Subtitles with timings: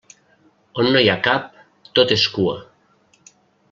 [0.83, 1.47] On no hi ha cap,
[2.01, 2.61] tot és cua.